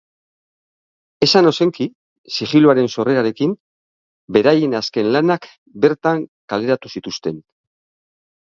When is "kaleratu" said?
6.55-6.95